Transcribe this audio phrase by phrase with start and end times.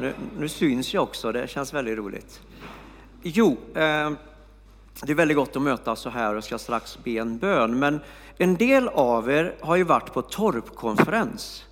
[0.00, 2.40] Nu, nu syns jag också, det känns väldigt roligt.
[3.22, 4.10] Jo, eh,
[5.02, 7.78] det är väldigt gott att mötas så här och ska strax be en bön.
[7.78, 8.00] Men
[8.38, 11.64] en del av er har ju varit på torpkonferens.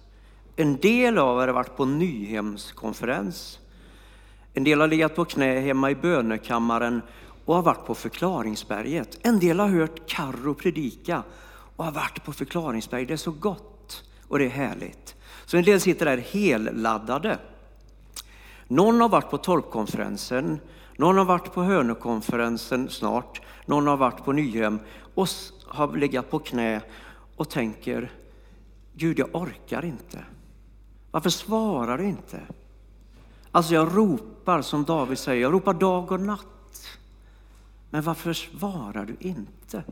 [0.56, 3.58] En del av er har varit på Nyhemskonferens.
[4.54, 7.02] En del har legat på knä hemma i bönekammaren
[7.44, 9.18] och har varit på förklaringsberget.
[9.22, 11.22] En del har hört Karro predika
[11.76, 13.08] och har varit på förklaringsberget.
[13.08, 15.14] Det är så gott och det är härligt.
[15.46, 17.38] Så en del sitter där helladdade.
[18.72, 20.60] Någon har varit på torpkonferensen,
[20.96, 24.80] någon har varit på Hönökonferensen snart, någon har varit på Nyhem
[25.14, 25.28] och
[25.66, 26.80] har legat på knä
[27.36, 28.12] och tänker,
[28.94, 30.24] Gud jag orkar inte.
[31.10, 32.40] Varför svarar du inte?
[33.50, 36.88] Alltså jag ropar som David säger, jag ropar dag och natt.
[37.90, 39.84] Men varför svarar du inte?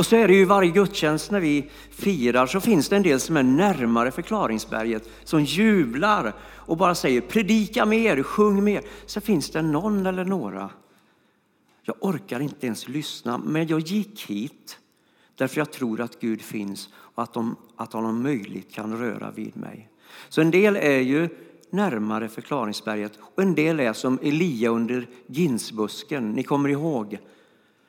[0.00, 3.20] Och så är det ju varje gudstjänst när vi firar så finns det en del
[3.20, 8.82] som är närmare förklaringsberget, som jublar och bara säger predika mer, sjung mer.
[9.06, 10.70] Så finns det någon eller några.
[11.82, 14.78] Jag orkar inte ens lyssna, men jag gick hit
[15.34, 19.30] därför jag tror att Gud finns och att, de, att han om möjligt kan röra
[19.30, 19.88] vid mig.
[20.28, 21.28] Så en del är ju
[21.70, 26.32] närmare förklaringsberget och en del är som Elia under ginsbusken.
[26.32, 27.18] Ni kommer ihåg.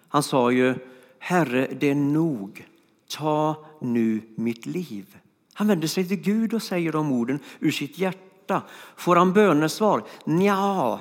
[0.08, 0.76] Han sa ju
[1.24, 2.68] Herre, det är nog.
[3.10, 5.18] Ta nu mitt liv.
[5.54, 8.62] Han vänder sig till Gud och säger de orden ur sitt hjärta.
[8.96, 10.04] Får han bönesvar?
[10.26, 11.00] Nja.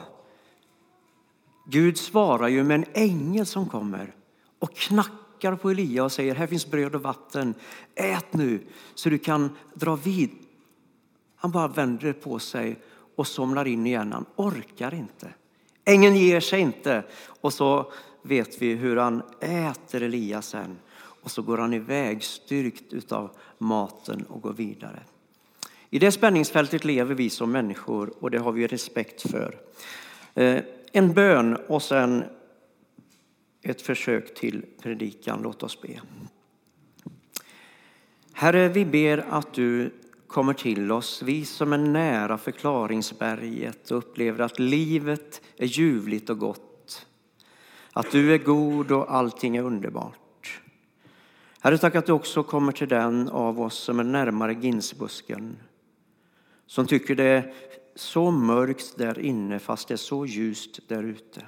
[1.66, 4.14] Gud svarar ju med en ängel som kommer
[4.58, 7.54] och knackar på Elia och säger här finns bröd och vatten.
[7.94, 10.30] Ät nu så du kan dra vid.
[11.36, 12.78] Han bara vänder på sig
[13.16, 14.12] och somnar in igen.
[14.12, 15.28] Han orkar inte.
[15.84, 17.04] Ängeln ger sig inte.
[17.40, 20.78] Och så vet vi hur han äter Elias sen.
[20.94, 25.02] Och så går han iväg styrkt av maten och går vidare.
[25.90, 29.58] I det spänningsfältet lever vi som människor och det har vi respekt för.
[30.34, 30.62] Eh,
[30.92, 32.24] en bön och sen
[33.62, 35.40] ett försök till predikan.
[35.42, 36.00] Låt oss be.
[38.32, 39.90] Herre, vi ber att du
[40.26, 46.38] kommer till oss, vi som är nära förklaringsberget och upplever att livet är ljuvligt och
[46.38, 46.69] gott
[47.92, 50.60] att du är god och allting är underbart.
[51.60, 55.56] Herre, tack att du också kommer till den av oss som är närmare ginsbusken.
[56.66, 57.52] Som tycker det är
[57.94, 61.46] så mörkt där inne fast det är så ljust där ute.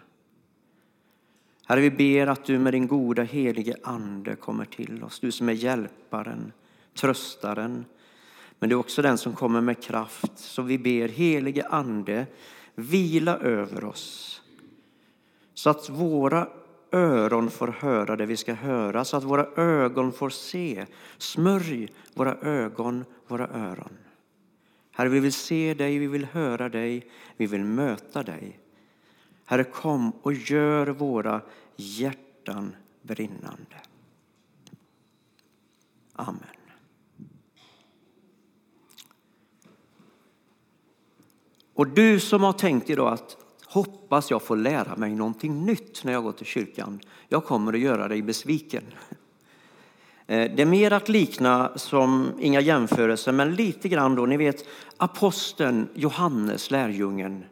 [1.66, 5.20] Herre, vi ber att du med din goda helige Ande kommer till oss.
[5.20, 6.52] Du som är hjälparen,
[6.94, 7.84] tröstaren.
[8.58, 10.32] Men du är också den som kommer med kraft.
[10.38, 12.26] Så vi ber helige Ande
[12.74, 14.41] vila över oss
[15.54, 16.48] så att våra
[16.92, 20.86] öron får höra det vi ska höra, så att våra ögon får se.
[21.18, 23.98] Smörj våra ögon, våra öron.
[24.90, 28.58] Herre, vi vill se dig, vi vill höra dig, vi vill möta dig.
[29.44, 31.40] Herre, kom och gör våra
[31.76, 33.76] hjärtan brinnande.
[36.12, 36.46] Amen.
[41.74, 43.36] Och du som har tänkt idag att
[43.72, 47.00] hoppas jag får lära mig någonting nytt när jag går till kyrkan.
[47.28, 48.82] Jag kommer att göra dig besviken.
[50.26, 54.64] Eh, det är mer att likna som, inga jämförelser, men lite grann då, ni vet
[54.96, 57.44] aposteln Johannes, lärjungen,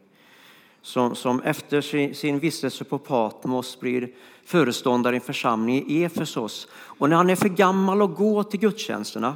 [0.81, 4.09] som, som efter sin, sin vistelse på Patmos blir
[4.45, 6.67] föreståndare i en församling i Efesos.
[6.73, 9.35] Och när han är för gammal att gå till gudstjänsterna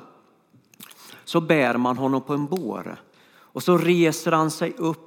[1.23, 2.95] så bär man honom på en bår.
[3.55, 5.04] Och så reser han sig upp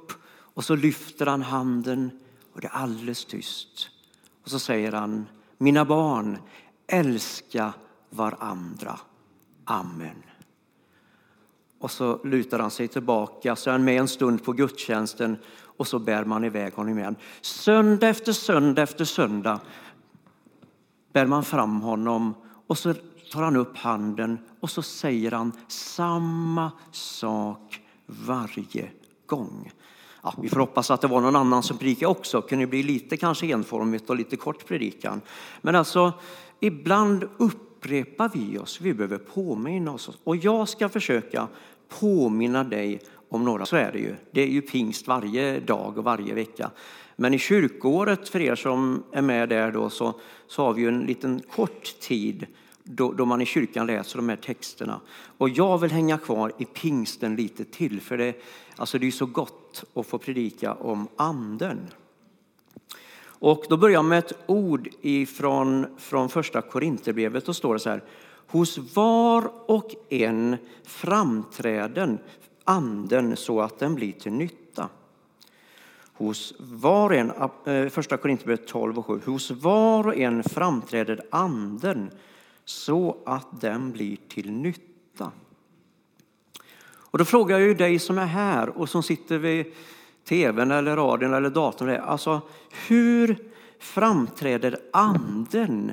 [0.59, 2.11] och så lyfter han handen
[2.53, 3.89] och det är alldeles tyst.
[4.43, 5.27] Och så säger han,
[5.57, 6.37] mina barn,
[6.87, 7.73] älska
[8.09, 8.99] varandra.
[9.65, 10.23] Amen.
[11.79, 15.87] Och så lutar han sig tillbaka, så är han med en stund på gudstjänsten och
[15.87, 17.15] så bär man iväg honom igen.
[17.41, 19.59] Söndag efter söndag efter söndag
[21.13, 22.33] bär man fram honom
[22.67, 22.93] och så
[23.31, 28.91] tar han upp handen och så säger han samma sak varje
[29.25, 29.71] gång
[30.37, 32.41] ja, vi får hoppas att det var någon annan som predikade också.
[32.41, 35.21] Det kunde bli lite kanske enformigt och lite kort predikan.
[35.61, 36.13] Men alltså,
[36.59, 38.81] ibland upprepar vi oss.
[38.81, 40.09] Vi behöver påminna oss.
[40.23, 41.47] Och jag ska försöka
[41.99, 43.65] påminna dig om några.
[43.65, 44.15] Så är det ju.
[44.31, 46.71] Det är ju pingst varje dag och varje vecka.
[47.15, 50.13] Men i kyrkåret, för er som är med där då, så,
[50.47, 52.45] så har vi ju en liten kort tid
[52.91, 55.01] då, då, man i kyrkan läser de här texterna.
[55.37, 58.35] Och jag vill hänga kvar i pingsten lite till, för det,
[58.75, 61.87] alltså det är så gott att få predika om anden.
[63.21, 67.45] Och då börjar jag med ett ord ifrån, från första Korinthierbrevet.
[67.45, 68.03] Då står det så här.
[68.47, 72.17] Hos var och en framträden
[72.63, 74.89] anden så att den blir till nytta.
[76.13, 77.31] hos var och en,
[77.65, 82.11] eh, första Korinthierbrevet 12 och 7, hos var och en framträder anden
[82.69, 85.31] så att den blir till nytta.
[86.91, 89.65] Och då frågar jag ju dig som är här och som sitter vid
[90.23, 91.89] tvn eller radion eller datorn.
[91.89, 92.41] Alltså,
[92.87, 93.37] hur
[93.79, 95.91] framträder anden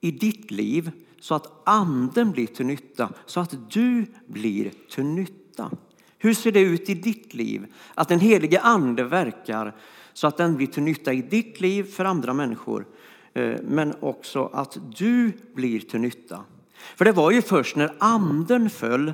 [0.00, 0.90] i ditt liv
[1.20, 5.70] så att anden blir till nytta, så att du blir till nytta?
[6.18, 7.74] Hur ser det ut i ditt liv?
[7.94, 9.74] Att den helige ande verkar
[10.12, 12.86] så att den blir till nytta i ditt liv för andra människor,
[13.34, 16.44] Eh, men också att du blir till nytta.
[16.96, 19.12] För det var ju först när anden föll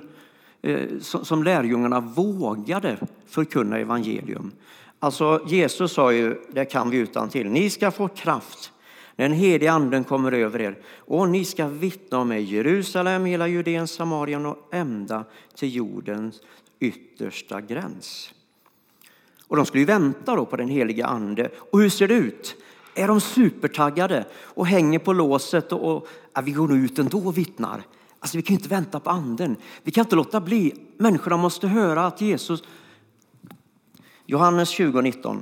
[0.62, 4.53] eh, som lärjungarna vågade förkunna evangelium.
[4.99, 7.50] Alltså Jesus sa ju, det kan vi utan till.
[7.50, 8.73] ni ska få kraft
[9.17, 13.25] när den helige anden kommer över er och ni ska vittna om mig i Jerusalem,
[13.25, 15.25] hela Judeen, Samarien och ända
[15.55, 16.41] till jordens
[16.81, 18.35] yttersta gräns.
[19.47, 21.50] Och de skulle ju vänta då på den helige ande.
[21.70, 22.56] Och hur ser det ut?
[22.99, 27.39] Är de supertaggade och hänger på låset och, och ja, vi går ut ändå och
[27.39, 27.83] vittnar?
[28.19, 29.56] Alltså vi kan inte vänta på anden.
[29.83, 30.75] Vi kan inte låta bli.
[30.97, 32.62] Människorna måste höra att Jesus...
[34.27, 35.41] Johannes 20.19.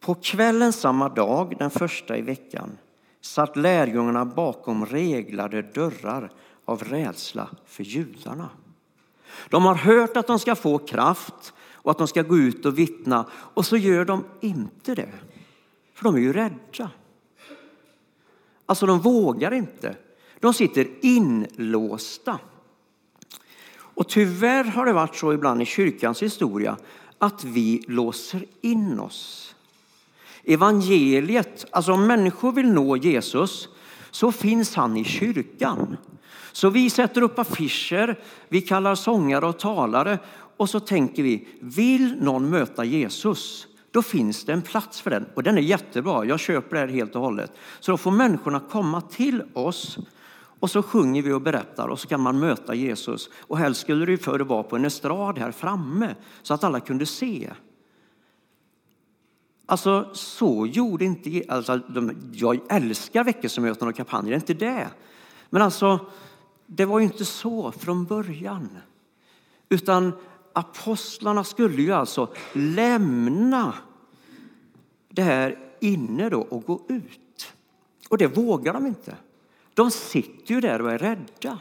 [0.00, 2.78] På kvällen samma dag, den första i veckan,
[3.20, 6.30] satt lärjungarna bakom reglade dörrar
[6.64, 8.48] av rädsla för judarna.
[9.48, 12.78] De har hört att de ska få kraft och att de ska gå ut och
[12.78, 15.12] vittna och så gör de inte det.
[15.98, 16.90] För de är ju rädda.
[18.66, 19.96] Alltså de vågar inte.
[20.40, 22.38] De sitter inlåsta.
[23.70, 26.76] Och tyvärr har det varit så ibland i kyrkans historia
[27.18, 29.54] att vi låser in oss.
[30.44, 33.68] Evangeliet, alltså om människor vill nå Jesus
[34.10, 35.96] så finns han i kyrkan.
[36.52, 38.18] Så vi sätter upp affischer,
[38.48, 40.18] vi kallar sångare och talare
[40.56, 43.67] och så tänker vi, vill någon möta Jesus?
[43.90, 46.24] Då finns det en plats för den och den är jättebra.
[46.24, 47.52] Jag köper det här helt och hållet.
[47.80, 49.98] Så då får människorna komma till oss
[50.60, 53.30] och så sjunger vi och berättar och så kan man möta Jesus.
[53.36, 57.06] Och helst skulle det förr vara på en estrad här framme så att alla kunde
[57.06, 57.50] se.
[59.66, 64.88] Alltså så gjorde inte alltså, de, Jag älskar väckelsemöten och kampanjer, det är inte det.
[65.50, 66.06] Men alltså
[66.66, 68.68] det var ju inte så från början.
[69.68, 70.12] Utan
[70.58, 73.74] apostlarna skulle ju alltså lämna
[75.08, 77.52] det här inne då och gå ut.
[78.08, 79.16] Och det vågar de inte.
[79.74, 81.58] De sitter ju där och är rädda.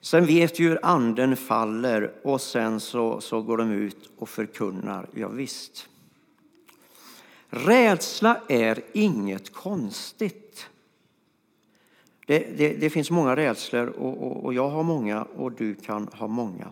[0.00, 5.08] Sen vet ju hur anden faller och sen så, så går de ut och förkunnar.
[5.14, 5.88] Ja, visst.
[7.48, 10.66] Rädsla är inget konstigt.
[12.26, 16.08] Det, det, det finns många rädslor och, och, och jag har många och du kan
[16.12, 16.68] ha många.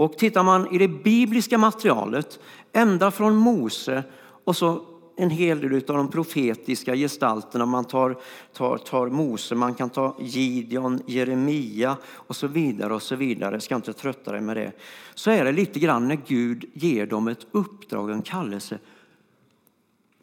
[0.00, 2.38] Och tittar man i det bibliska materialet,
[2.72, 4.04] ända från Mose
[4.44, 4.84] och så
[5.16, 7.66] en hel del av de profetiska gestalterna.
[7.66, 8.18] Man tar,
[8.52, 12.94] tar, tar Mose, man kan ta Gideon, Jeremia och så vidare.
[12.94, 13.54] och så vidare.
[13.54, 14.72] Jag ska inte trötta dig med det.
[15.14, 18.78] Så är det lite grann när Gud ger dem ett uppdrag, en kallelse.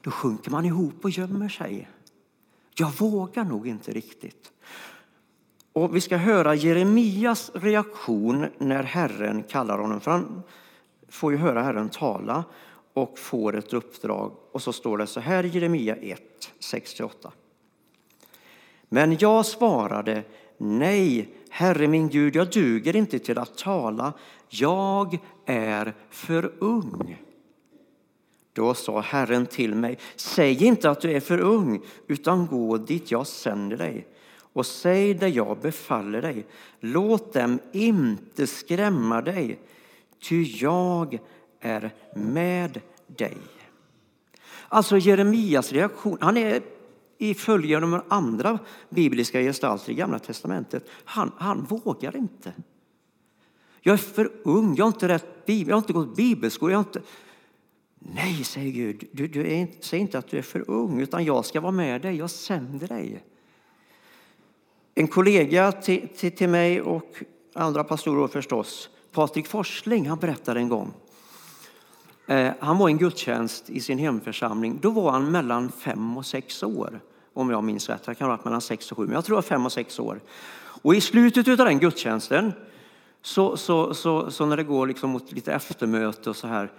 [0.01, 1.89] Då sjunker man ihop och gömmer sig.
[2.75, 4.51] Jag vågar nog inte riktigt.
[5.77, 9.99] Och Vi ska höra Jeremias reaktion när Herren kallar honom.
[9.99, 10.43] För han
[11.09, 12.43] får ju höra Herren tala
[12.93, 14.31] och får ett uppdrag.
[14.51, 16.21] Och så står det så här i Jeremia 1,
[16.59, 17.09] 6-8.
[18.89, 20.23] Men jag svarade,
[20.57, 24.13] nej, Herre min Gud, jag duger inte till att tala.
[24.49, 27.23] Jag är för ung.
[28.53, 33.11] Då sa Herren till mig, säg inte att du är för ung, utan gå dit
[33.11, 34.07] jag sänder dig
[34.57, 36.45] och säg det jag befaller dig.
[36.79, 39.59] Låt dem inte skrämma dig,
[40.19, 41.19] ty jag
[41.59, 43.37] är med dig.
[44.67, 46.61] Alltså Jeremias reaktion, han är
[47.17, 48.59] i följande med andra
[48.89, 50.89] bibliska gestalter i Gamla Testamentet.
[51.03, 52.53] Han, han vågar inte.
[53.81, 56.71] Jag är för ung, jag har inte, rätt, jag har inte gått bibelskola.
[56.71, 57.01] Jag har inte...
[57.99, 61.45] Nej, säger Gud, du, du är, säg inte att du är för ung, utan jag
[61.45, 63.23] ska vara med dig, jag sänder dig.
[64.99, 67.23] En kollega till, till, till mig och
[67.53, 70.93] andra pastorer förstås, Patrik Forsling, han berättade en gång.
[72.27, 74.79] Eh, han var i en gudstjänst i sin hemförsamling.
[74.81, 76.99] Då var han mellan fem och sex år,
[77.33, 78.01] om jag minns rätt.
[78.05, 79.71] Jag kan ha varit mellan sex och sju, men jag tror det var fem och
[79.71, 80.19] sex år.
[80.81, 82.53] Och i slutet av den gudstjänsten,
[83.21, 86.71] så, så, så, så när det går liksom mot lite eftermöte och så här,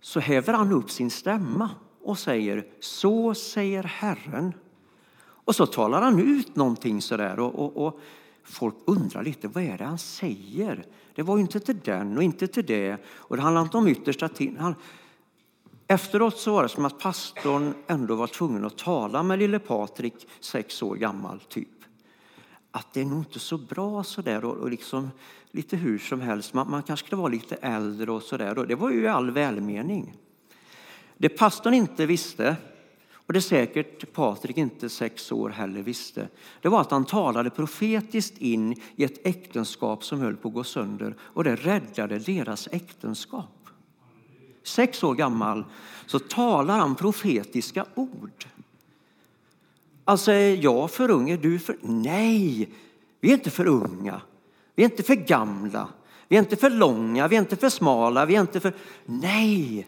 [0.00, 1.70] så häver han upp sin stämma
[2.02, 4.54] och säger så säger Herren.
[5.44, 8.00] Och så talar han ut någonting sådär och, och, och
[8.44, 10.86] folk undrar lite vad är det han säger.
[11.14, 13.88] Det var ju inte till den och inte till det och det handlar inte om
[13.88, 14.56] yttersta tiden.
[14.58, 14.74] Han,
[15.92, 20.28] Efteråt så var det som att pastorn ändå var tvungen att tala med lille Patrik,
[20.40, 21.68] sex år gammal, typ.
[22.70, 25.10] Att det är nog inte så bra sådär och, och liksom
[25.50, 26.54] lite hur som helst.
[26.54, 28.54] Man, man kanske skulle vara lite äldre och sådär.
[28.68, 30.16] Det var ju all välmening.
[31.16, 32.56] Det pastorn inte visste,
[33.26, 36.28] och det säkert Patrik inte sex år heller visste,
[36.60, 40.64] det var att han talade profetiskt in i ett äktenskap som höll på att gå
[40.64, 43.68] sönder och det räddade deras äktenskap.
[44.62, 45.64] Sex år gammal
[46.06, 48.46] så talar han profetiska ord.
[50.04, 51.30] Alltså, är jag för ung?
[51.30, 51.76] Är du för...
[51.80, 52.68] Nej,
[53.20, 54.20] vi är inte för unga.
[54.74, 55.88] Vi är inte för gamla.
[56.28, 58.72] Vi är inte för långa, vi är inte för smala, vi är inte för...
[59.04, 59.86] Nej,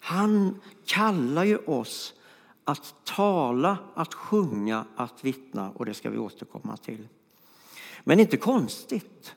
[0.00, 2.14] han kallar ju oss
[2.68, 7.08] att tala, att sjunga, att vittna och det ska vi återkomma till.
[8.04, 9.34] Men inte konstigt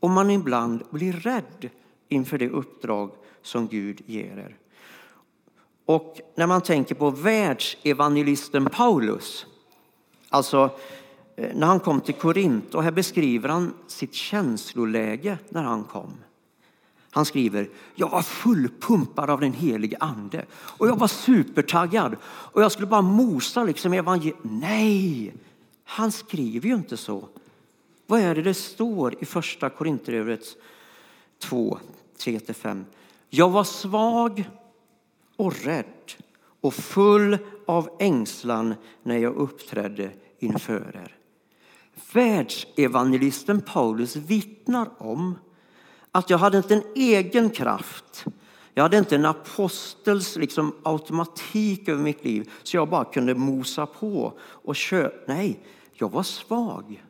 [0.00, 1.70] om man ibland blir rädd
[2.08, 3.10] inför det uppdrag
[3.42, 4.56] som Gud ger er.
[5.84, 9.46] Och när man tänker på världsevangelisten Paulus,
[10.28, 10.70] alltså
[11.36, 16.12] eh, när han kom till Korint, och här beskriver han sitt känsloläge när han kom.
[17.10, 22.72] Han skriver, jag var fullpumpad av den helige ande och jag var supertaggad och jag
[22.72, 24.38] skulle bara mosa liksom evangeliet.
[24.42, 25.34] Nej,
[25.84, 27.28] han skriver ju inte så.
[28.06, 30.44] Vad är det det står i första Korinthierbrevet
[31.38, 31.78] 2,
[32.18, 32.84] 3-5?
[33.28, 34.50] Jag var svag
[35.36, 36.12] och rädd
[36.60, 41.16] och full av ängslan när jag uppträdde inför er.
[42.12, 45.38] Världsevangelisten Paulus vittnar om
[46.12, 48.24] att jag hade inte en egen kraft.
[48.74, 53.86] Jag hade inte en apostels liksom, automatik över mitt liv så jag bara kunde mosa
[53.86, 55.10] på och köra.
[55.26, 55.60] Nej,
[55.92, 57.04] jag var svag.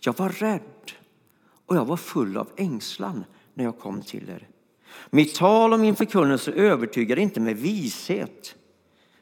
[0.00, 0.92] Jag var rädd
[1.66, 4.48] och jag var full av ängslan när jag kom till er.
[5.10, 8.54] Mitt tal och min förkunnelse övertygade inte med vishet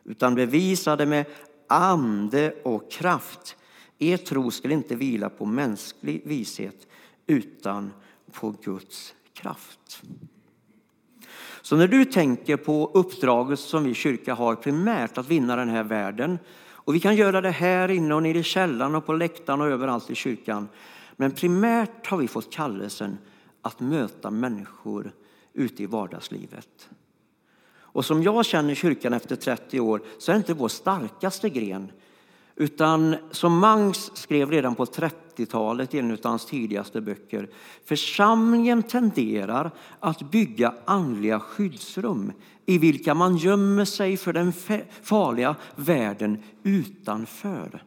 [0.05, 1.27] utan bevisade med
[1.69, 3.57] ande och kraft.
[3.99, 6.87] Er tro skulle inte vila på mänsklig vishet
[7.27, 7.93] utan
[8.32, 10.02] på Guds kraft.
[11.62, 15.85] Så när du tänker på uppdraget som vi kyrka har primärt att vinna den här
[15.85, 16.38] världen
[16.88, 19.66] och vi kan göra det här inne och nere i källaren och på läktaren och
[19.66, 20.68] överallt i kyrkan.
[21.16, 23.18] Men primärt har vi fått kallelsen
[23.62, 25.12] att möta människor
[25.52, 26.88] ute i vardagslivet.
[27.70, 31.92] Och som jag känner kyrkan efter 30 år så är det inte vår starkaste gren.
[32.61, 37.50] Utan som Mangs skrev redan på 30-talet i en av hans tidigaste böcker.
[37.85, 42.33] Församlingen tenderar att bygga andliga skyddsrum
[42.67, 44.53] i vilka man gömmer sig för den
[45.03, 47.85] farliga världen utanför.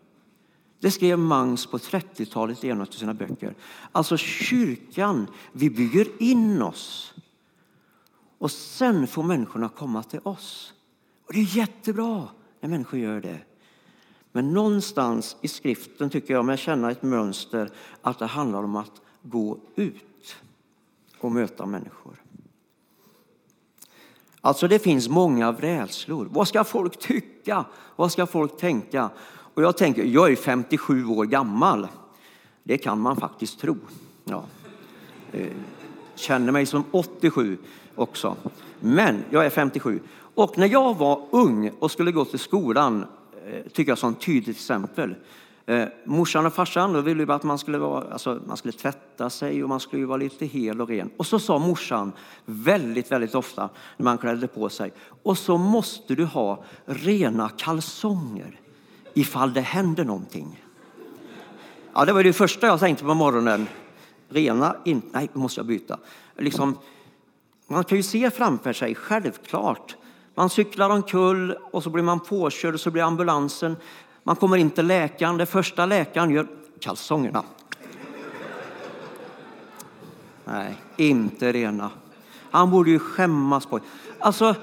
[0.79, 3.55] Det skrev Mangs på 30-talet i en av sina böcker.
[3.91, 7.13] Alltså kyrkan, vi bygger in oss.
[8.37, 10.73] Och sen får människorna komma till oss.
[11.27, 12.27] Och det är jättebra
[12.61, 13.39] när människor gör det.
[14.31, 17.69] Men någonstans i skriften tycker jag mig känna ett mönster
[18.01, 20.35] att det handlar om att gå ut
[21.19, 22.21] och möta människor.
[24.41, 26.27] Alltså det finns många rädslor.
[26.31, 27.65] Vad ska folk tycka?
[27.95, 29.09] Vad ska folk tänka?
[29.53, 31.87] Och jag tänker, jag är 57 år gammal.
[32.63, 33.77] Det kan man faktiskt tro.
[34.23, 34.43] Ja.
[35.31, 35.47] Eh,
[36.15, 37.57] känner mig som 87
[37.95, 38.35] också.
[38.79, 39.99] Men jag är 57.
[40.35, 43.05] Och när jag var ung och skulle gå till skolan,
[43.51, 45.15] Eh, tycker jag som ett tydligt exempel.
[45.65, 49.69] Eh, morsan och farsan ville att man skulle, vara, alltså, man skulle tvätta sig och
[49.69, 51.09] man skulle vara lite hel och ren.
[51.17, 52.11] Och så sa morsan
[52.45, 54.93] väldigt, väldigt ofta när man klädde på sig.
[55.23, 58.59] Och så måste du ha rena kalsonger
[59.13, 60.63] ifall det händer någonting.
[61.93, 63.67] Ja, det var det första jag tänkte på morgonen.
[64.29, 65.99] Rena, in, nej, måste jag byta.
[66.37, 66.77] Liksom,
[67.67, 69.95] man kan ju se framför sig, självklart.
[70.35, 73.75] Man cyklar omkull och så blir man påkörd och så blir ambulansen.
[74.23, 75.37] Man kommer in till läkaren.
[75.37, 76.47] Det första läkaren gör
[76.79, 77.43] kalsongerna.
[80.45, 81.91] Nej, inte rena.
[82.51, 83.79] Han borde ju skämmas på
[84.19, 84.55] Alltså,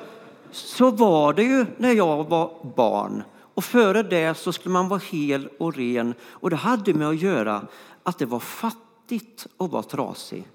[0.51, 3.23] så var det ju när jag var barn.
[3.55, 6.15] Och före det så skulle man vara hel och ren.
[6.31, 7.63] Och det hade med att göra
[8.03, 10.49] att det var fattigt att vara trasig.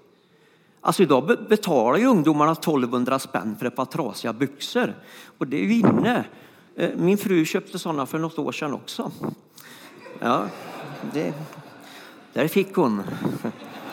[0.86, 4.94] Alltså idag betalar ju ungdomarna 1200 spänn för ett par trasiga byxor.
[5.38, 6.24] Och det är ju inne.
[6.76, 9.12] Eh, min fru köpte sådana för något år sedan också.
[10.18, 10.46] Ja,
[11.12, 11.34] det,
[12.32, 13.02] där fick hon.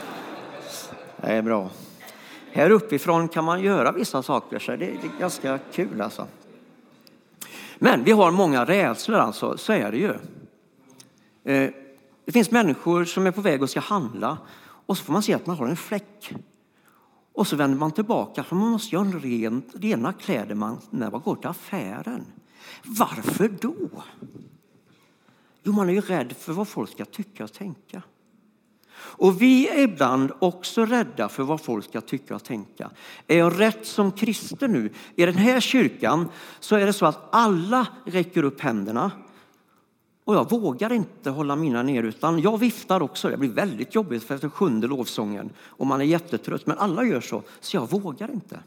[1.22, 1.70] Det är bra.
[2.52, 6.28] Här uppifrån kan man göra vissa saker, så det är ganska kul alltså.
[7.78, 10.14] Men vi har många rädslor alltså, så är det ju.
[11.54, 11.72] Eh,
[12.26, 14.38] det finns människor som är på väg och ska handla
[14.86, 16.34] och så får man se att man har en fläck
[17.34, 21.12] och så vänder man tillbaka, för man måste ju ha rent, rena kläder man, när
[21.12, 22.26] man går till affären.
[22.84, 23.76] Varför då?
[25.64, 28.04] Jo, man är ju rädd för vad folk ska tycka och tänka.
[28.94, 32.92] Och vi är ibland också rädda för vad folk ska tycka och tänka.
[33.28, 34.90] Är jag rätt som kristen nu?
[35.16, 39.12] I den här kyrkan så är det så att alla räcker upp händerna.
[40.24, 43.30] Och jag vågar inte hålla mina ner utan jag viftar också.
[43.30, 46.68] Det blir väldigt jobbigt för efter sjunde lovsången och man är jättetrött.
[46.68, 48.60] Men alla gör så, så jag vågar inte.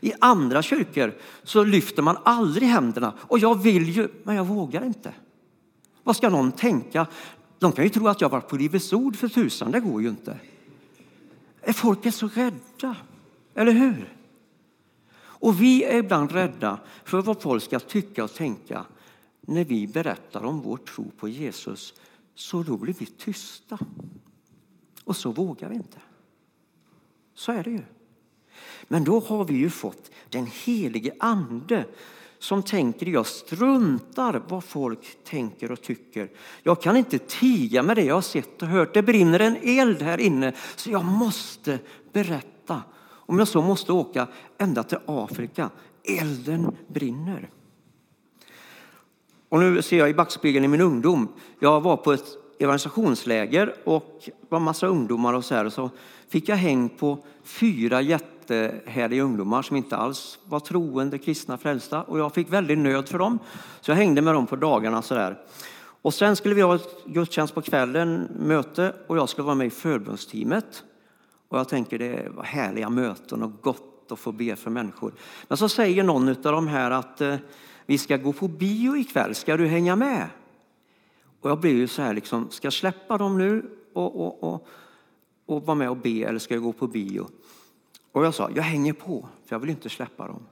[0.00, 4.84] I andra kyrkor så lyfter man aldrig händerna och jag vill ju, men jag vågar
[4.84, 5.12] inte.
[6.02, 7.06] Vad ska någon tänka?
[7.58, 10.08] De kan ju tro att jag varit på Livets Ord för tusan, det går ju
[10.08, 10.36] inte.
[11.74, 12.96] Folk Är så rädda?
[13.54, 14.16] Eller hur?
[15.22, 18.84] Och vi är ibland rädda för vad folk ska tycka och tänka
[19.40, 21.94] när vi berättar om vår tro på Jesus.
[22.34, 23.78] Så då blir vi tysta.
[25.04, 25.98] Och så vågar vi inte.
[27.34, 27.82] Så är det ju.
[28.88, 31.84] Men då har vi ju fått den helige Ande
[32.38, 36.30] som tänker jag struntar vad folk tänker och tycker.
[36.62, 38.94] Jag kan inte tiga med det jag har sett och hört.
[38.94, 41.78] Det brinner en eld här inne så jag måste
[42.12, 42.82] berätta.
[43.02, 44.28] Om jag så måste åka
[44.58, 45.70] ända till Afrika.
[46.04, 47.50] Elden brinner.
[49.50, 51.28] Och nu ser jag i backspegeln i min ungdom.
[51.58, 52.24] Jag var på ett
[52.58, 55.64] evangelisationsläger och var massa ungdomar och så här.
[55.64, 55.90] Och så
[56.28, 62.02] fick jag häng på fyra jättehärliga ungdomar som inte alls var troende, kristna, frälsta.
[62.02, 63.38] Och jag fick väldigt nöd för dem.
[63.80, 65.38] Så jag hängde med dem på dagarna så där.
[66.02, 69.66] Och sen skulle vi ha ett gudstjänst på kvällen, möte, och jag skulle vara med
[69.66, 70.84] i förbundsteamet.
[71.48, 75.12] Och jag tänker det var härliga möten och gott att få be för människor.
[75.48, 77.36] Men så säger någon av de här att eh,
[77.90, 80.28] vi ska gå på bio ikväll, ska du hänga med?
[81.40, 84.68] Och jag blir ju så här, liksom, ska jag släppa dem nu och, och, och,
[85.46, 87.26] och vara med och be eller ska jag gå på bio?
[88.12, 90.42] Och jag sa, jag hänger på, för jag vill inte släppa dem.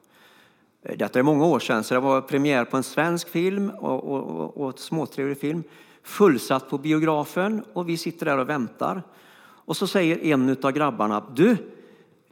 [0.83, 4.05] Eh, detta är många år sedan, så det var premiär på en svensk film och,
[4.05, 5.63] och, och ett småtrevlig film.
[6.03, 9.03] Fullsatt på biografen och vi sitter där och väntar.
[9.41, 11.57] Och så säger en av grabbarna, du,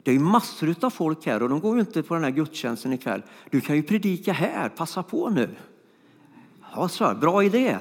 [0.07, 2.93] det är massor av folk här och de går ju inte på den här gudstjänsten
[2.93, 3.21] ikväll.
[3.49, 5.49] Du kan ju predika här, passa på nu.
[6.75, 7.77] Ja, så, bra idé.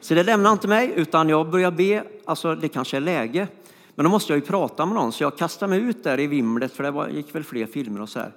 [0.00, 2.04] Så det lämnar inte mig, utan jag börjar be.
[2.24, 3.48] Alltså, det kanske är läge.
[3.94, 6.26] Men då måste jag ju prata med någon, så jag kastar mig ut där i
[6.26, 8.32] vimlet, för det var, gick väl fler filmer och så här.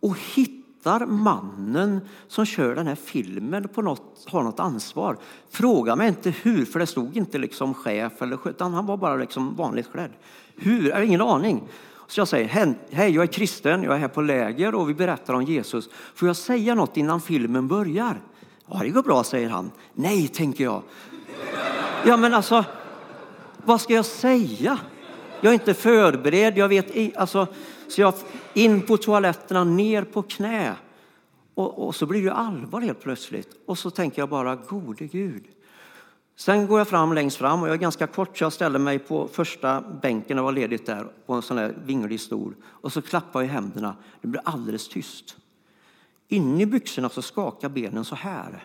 [0.00, 5.16] Och hittar mannen som kör den här filmen på något, har något ansvar.
[5.50, 9.16] Fråga mig inte hur, för det stod inte liksom chef eller utan han var bara
[9.16, 10.10] liksom vanligt klädd.
[10.60, 10.88] Hur?
[10.88, 11.62] Jag har ingen aning.
[12.06, 15.34] Så jag säger, hej, jag är kristen, jag är här på läger och vi berättar
[15.34, 15.88] om Jesus.
[16.14, 18.20] Får jag säga något innan filmen börjar?
[18.66, 19.70] Ja, det går bra, säger han.
[19.94, 20.82] Nej, tänker jag.
[22.06, 22.64] Ja, men alltså,
[23.64, 24.78] vad ska jag säga?
[25.40, 26.58] Jag är inte förberedd.
[26.58, 27.46] Jag vet, alltså,
[27.88, 28.14] så jag
[28.54, 30.74] in på toaletterna, ner på knä.
[31.54, 33.48] Och, och så blir det allvar helt plötsligt.
[33.66, 35.44] Och så tänker jag bara, gode Gud.
[36.40, 38.98] Sen går jag fram längst fram och jag är ganska kort så jag ställer mig
[38.98, 42.54] på första bänken, det var ledigt där, på en sån där vinglig stol.
[42.64, 43.96] Och så klappar jag i händerna.
[44.20, 45.36] Det blir alldeles tyst.
[46.28, 48.64] Inne i byxorna så skakar benen så här.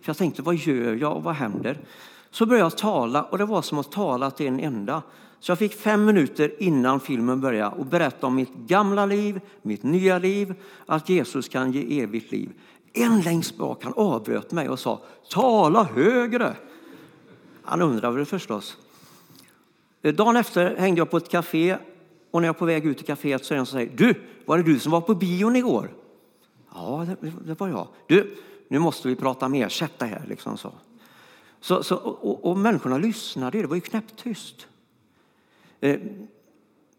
[0.00, 1.78] För jag tänkte, vad gör jag och vad händer?
[2.30, 5.02] Så började jag tala och det var som att tala till en enda.
[5.40, 9.82] Så jag fick fem minuter innan filmen började och berätta om mitt gamla liv, mitt
[9.82, 10.54] nya liv,
[10.86, 12.52] att Jesus kan ge evigt liv.
[12.92, 16.56] En längst bak han avbröt mig och sa, tala högre.
[17.62, 18.76] Han undrade väl förstås.
[20.02, 21.76] Eh, dagen efter hängde jag på ett café
[22.30, 23.96] och när jag är på väg ut i kaféet så är det en som säger,
[23.96, 25.94] du, var det du som var på bion igår?
[26.74, 27.88] Ja, det, det var jag.
[28.06, 28.36] Du,
[28.68, 30.24] nu måste vi prata mer, sätt dig här.
[30.28, 30.72] Liksom så.
[31.60, 34.66] Så, så, och, och människorna lyssnade, det var ju knäpptyst.
[35.80, 36.00] Eh,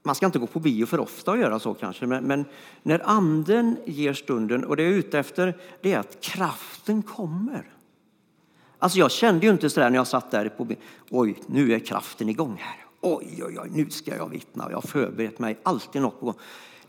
[0.03, 2.45] man ska inte gå på bio för ofta och göra så kanske, men, men,
[2.83, 7.73] när anden ger stunden, och det jag är ute efter, det är att kraften kommer.
[8.81, 10.67] Alltså jag kände ju inte sådär när jag satt där på
[11.09, 12.85] oj, nu är kraften igång här.
[13.01, 14.67] Oj, oj, oj, nu ska jag vittna.
[14.69, 16.35] Jag har förberett mig, alltid något på gång.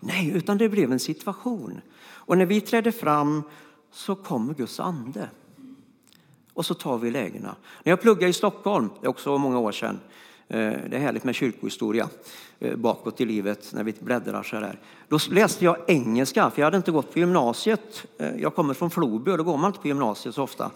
[0.01, 1.81] Nej, utan det blev en situation.
[2.03, 3.43] Och när vi trädde fram
[3.91, 5.29] så kommer Guds ande.
[6.55, 7.57] Och så tar vi lägena.
[7.83, 10.01] När jag pluggade i Stockholm, det är också många år sedan,
[10.49, 12.09] eh, det är härligt med kyrkohistoria
[12.59, 14.81] eh, bakåt i livet när vi bläddrar så där.
[15.09, 18.07] Då läste jag engelska, för jag hade inte gått på gymnasiet.
[18.19, 20.71] Eh, jag kommer från Floby och då går man inte på gymnasiet så ofta.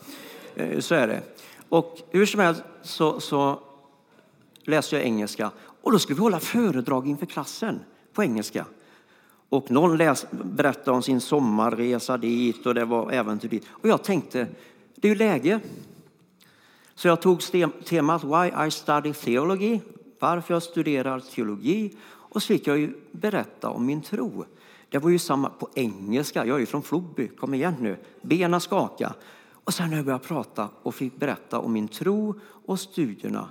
[0.56, 1.22] Eh, så är det.
[1.68, 3.60] Och hur som helst så, så
[4.62, 5.50] läste jag engelska
[5.82, 7.80] och då skulle vi hålla föredrag inför klassen
[8.12, 8.66] på engelska.
[9.48, 13.66] Och någon läs, berättade om sin sommarresa dit och det var äventyr dit.
[13.68, 14.46] Och jag tänkte,
[14.94, 15.60] det är ju läge.
[16.94, 17.40] Så jag tog
[17.84, 19.80] temat Why I study theology.
[20.18, 24.44] varför jag studerar teologi och så fick jag ju berätta om min tro.
[24.88, 26.46] Det var ju samma på engelska.
[26.46, 27.28] Jag är ju från Floby.
[27.28, 27.96] Kom igen nu.
[28.22, 29.14] Benen skaka.
[29.66, 33.48] Och sen när jag började prata och fick berätta om min tro och studierna.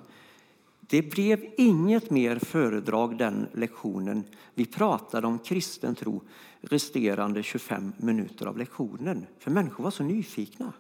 [0.80, 4.24] Det blev inget mer föredrag den lektionen.
[4.54, 6.22] Vi pratade om kristen tro
[6.62, 9.26] resterande 25 minuter av lektionen.
[9.40, 10.74] För människor var så nyfikna.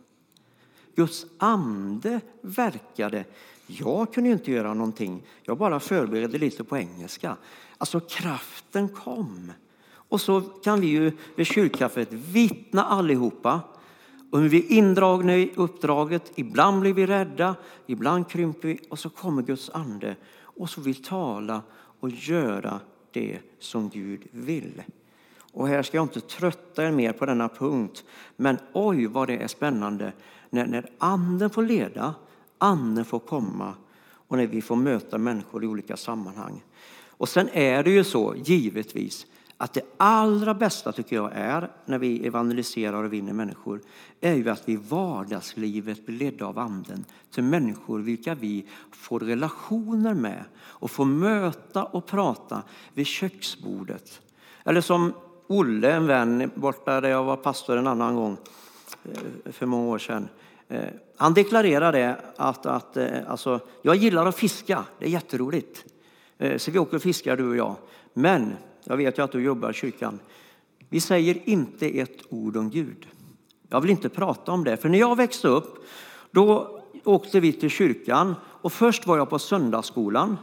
[0.95, 3.25] Guds ande verkade.
[3.67, 5.23] Jag kunde inte göra någonting.
[5.43, 7.37] Jag bara förberedde lite på engelska.
[7.77, 9.51] Alltså kraften kom.
[9.87, 13.61] Och så kan vi ju vid kyrkkaffet vittna allihopa
[14.35, 16.31] och vi är indragna i uppdraget.
[16.35, 21.03] Ibland blir vi rädda, ibland krymper vi och så kommer Guds ande och så vill
[21.03, 21.61] tala
[21.99, 22.79] och göra
[23.11, 24.83] det som Gud vill.
[25.53, 28.03] Och här ska jag inte trötta er mer på denna punkt,
[28.35, 30.13] men oj vad det är spännande
[30.49, 32.15] när, när anden får leda,
[32.57, 33.73] anden får komma
[34.11, 36.63] och när vi får möta människor i olika sammanhang.
[37.09, 41.97] Och sen är det ju så, givetvis, att det allra bästa tycker jag är när
[41.97, 43.81] vi evangeliserar och vinner människor
[44.21, 49.19] är ju att vi i vardagslivet blir ledda av anden till människor vilka vi får
[49.19, 52.63] relationer med och får möta och prata
[52.93, 54.21] vid köksbordet.
[54.63, 55.13] Eller som
[55.47, 58.37] Olle, en vän borta där jag var pastor en annan gång
[59.03, 60.27] eh, för många år sedan.
[60.67, 60.83] Eh,
[61.17, 65.85] han deklarerade att, att eh, alltså, jag gillar att fiska, det är jätteroligt.
[66.57, 67.75] Så vi åker och fiskar du och jag.
[68.13, 68.53] Men
[68.85, 70.19] jag vet ju att du jobbar i kyrkan.
[70.89, 73.07] Vi säger inte ett ord om Gud.
[73.69, 74.77] Jag vill inte prata om det.
[74.77, 75.85] För när jag växte upp,
[76.31, 80.37] då åkte vi till kyrkan och först var jag på söndagsskolan.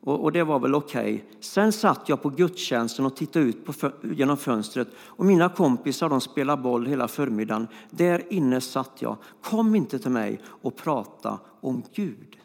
[0.00, 1.14] Och, och det var väl okej.
[1.14, 1.20] Okay.
[1.40, 6.20] Sen satt jag på gudstjänsten och tittade ut på, genom fönstret och mina kompisar de
[6.20, 7.66] spelade boll hela förmiddagen.
[7.90, 9.16] Där inne satt jag.
[9.42, 12.38] Kom inte till mig och prata om Gud.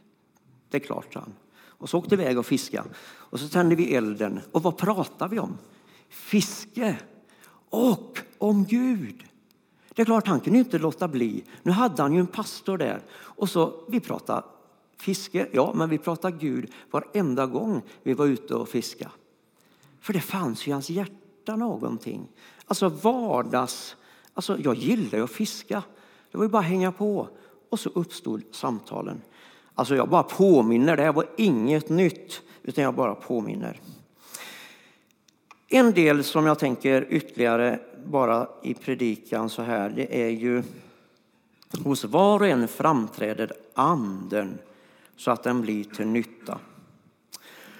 [0.70, 1.34] Det är klart, han.
[1.84, 2.90] Och så åkte vi iväg och fiskade.
[3.06, 4.40] Och så tände vi elden.
[4.52, 5.58] Och vad pratade vi om?
[6.10, 6.98] Fiske
[7.70, 9.24] och om Gud.
[9.94, 11.44] Det är klart, han kunde inte låta bli.
[11.64, 13.02] Nu hade han ju en pastor där.
[13.14, 14.44] Och så, vi pratade
[14.98, 19.12] fiske, ja, men vi pratade Gud varenda gång vi var ute och fiskade.
[20.00, 22.28] För det fanns ju i hans hjärta någonting.
[22.66, 23.96] Alltså vardags...
[24.34, 25.84] Alltså jag gillar ju att fiska.
[26.32, 27.30] Det var ju bara att hänga på.
[27.70, 29.22] Och så uppstod samtalen.
[29.76, 33.80] Alltså jag bara påminner, det här var inget nytt, utan jag bara påminner.
[35.68, 40.64] En del som jag tänker ytterligare bara i predikan så här, det är ju
[41.84, 44.58] hos var och en framträder anden
[45.18, 46.60] så att den blir till nytta.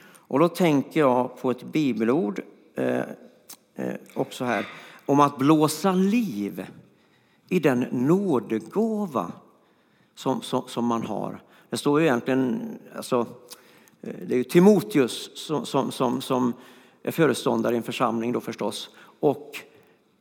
[0.06, 2.42] Och då tänker jag på ett bibelord
[2.76, 3.02] eh,
[3.76, 4.68] eh, också här
[5.06, 6.66] om att blåsa liv
[7.50, 9.32] i den nådegåva
[10.16, 11.42] som, som, som man har.
[11.70, 13.28] Det står ju egentligen, alltså,
[14.02, 16.54] eh, det är ju Timoteus som, som, som, som
[17.04, 18.90] är föreståndare i en församling då förstås.
[19.20, 19.56] Och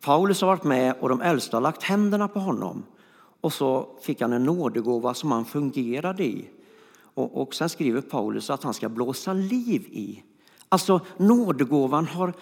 [0.00, 2.82] Paulus har varit med och de äldsta har lagt händerna på honom.
[3.40, 6.48] Och så fick han en nådegåva som han fungerade i.
[7.14, 10.22] Och, och sen skriver Paulus att han ska blåsa liv i.
[10.68, 12.32] Alltså nådegåvan har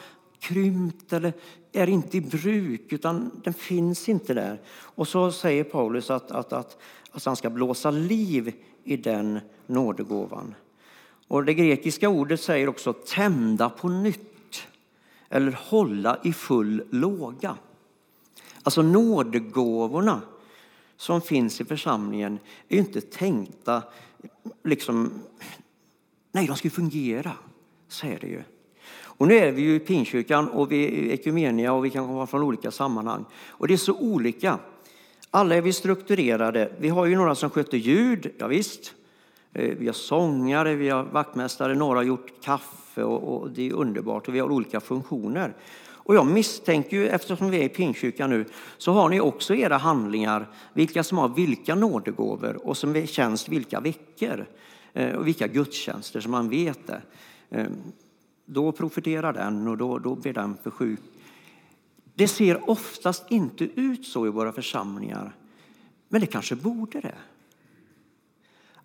[0.41, 1.33] krympt eller
[1.73, 4.61] är inte i bruk, utan den finns inte där.
[4.69, 6.79] Och så säger Paulus att, att, att,
[7.13, 8.53] att han ska blåsa liv
[8.85, 10.55] i den nådegåvan.
[11.29, 14.63] Och det grekiska ordet säger också tända på nytt
[15.29, 17.57] eller hålla i full låga.
[18.63, 20.21] Alltså nådegåvorna
[20.97, 23.83] som finns i församlingen är inte tänkta
[24.65, 25.13] liksom...
[26.33, 27.33] Nej, de ska fungera,
[27.89, 28.43] säger det ju.
[29.21, 32.27] Och nu är vi ju i Pinkyrkan och vi är ekumenia och vi kan komma
[32.27, 33.25] från olika sammanhang.
[33.49, 34.59] Och det är så olika.
[35.33, 36.73] Alla är vi strukturerade.
[36.79, 38.95] Vi har ju några som sköter ljud, ja, visst.
[39.53, 43.73] Eh, vi har sångare, vi har vaktmästare, några har gjort kaffe och, och det är
[43.73, 45.55] underbart och vi har olika funktioner.
[45.89, 48.45] Och jag misstänker ju, eftersom vi är i Pingstkyrkan nu,
[48.79, 53.49] så har ni också era handlingar, vilka som har vilka nådegåvor och som är tjänst
[53.49, 54.47] vilka veckor
[54.93, 57.03] eh, och vilka gudstjänster som man vet det.
[57.51, 57.67] Eh,
[58.47, 61.01] då profiterar den och då, då blir den för sjuk.
[62.21, 65.37] Det ser oftast inte ut så i våra församlingar,
[66.09, 67.15] men det kanske borde det.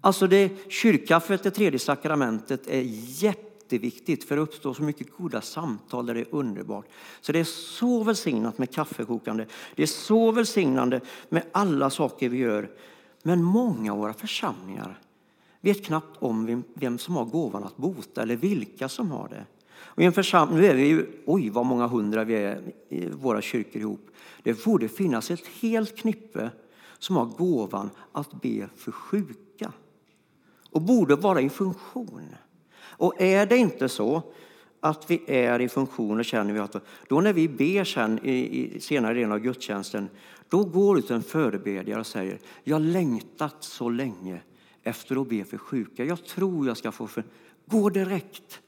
[0.02, 2.82] Alltså det, kyrkkaffet, det tredje sakramentet, är
[3.24, 6.86] jätteviktigt för det uppstår så mycket goda samtal där det är underbart.
[7.22, 9.46] Så det är så välsignat med kaffekokande.
[9.76, 12.72] Det är så välsignande med alla saker vi gör.
[13.24, 15.00] Men många av våra församlingar
[15.62, 19.46] vet knappt om vem, vem som har gåvan att bota eller vilka som har det.
[19.86, 23.10] Och i en församling, nu är vi ju, oj vad många hundra vi är i
[23.10, 24.10] våra kyrkor ihop.
[24.44, 26.50] Det borde finnas ett helt knippe
[27.00, 29.72] som har gåvan att be för sjuka
[30.72, 32.36] och borde vara i funktion.
[32.78, 34.24] Och är det inte så
[34.80, 36.76] att vi är i funktion och känner vi att
[37.08, 40.10] då när vi ber sen i, i senare delen av gudstjänsten,
[40.50, 44.42] då går ut en förebedjare och säger jag längtat så länge
[44.84, 46.06] efter att be för sjuka.
[46.06, 47.24] Jag tror jag ska få för...
[47.66, 48.62] Gå direkt.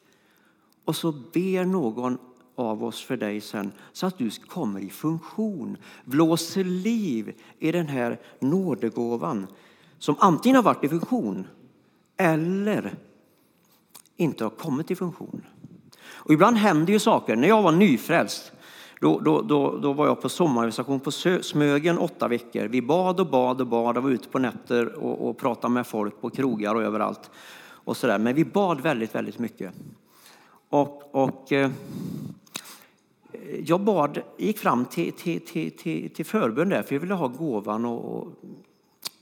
[0.88, 2.18] Och så ber någon
[2.56, 5.78] av oss för dig sen så att du kommer i funktion.
[6.06, 9.48] Blåser liv i den här nådegåvan
[10.00, 11.48] som antingen har varit i funktion
[12.18, 12.94] eller
[14.18, 15.42] inte har kommit i funktion.
[16.10, 17.36] Och ibland händer ju saker.
[17.36, 18.52] När jag var nyfrälst
[19.02, 22.68] då, då, då, då var jag på sommarvisation på Smögen åtta veckor.
[22.68, 25.88] Vi bad och bad och bad och var ute på nätter och, och pratade med
[25.88, 27.32] folk på krogar och överallt.
[27.60, 28.20] Och så där.
[28.20, 29.74] Men vi bad väldigt, väldigt mycket.
[30.70, 31.72] Och, och eh,
[33.66, 37.28] jag bad, gick fram till, till, till, till, till förbön där, för jag ville ha
[37.28, 38.28] gåvan och, och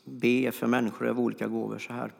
[0.04, 1.78] be för människor av olika gåvor.
[1.78, 2.12] så här.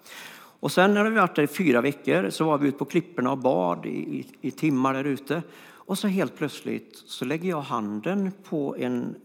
[0.60, 3.32] Och sen när vi varit där i fyra veckor så var vi ute på klipporna
[3.32, 5.44] och bad i, i, i timmar där ute.
[5.88, 9.16] Och så helt plötsligt så lägger jag handen på en